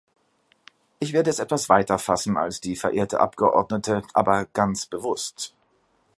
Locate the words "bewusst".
4.87-5.53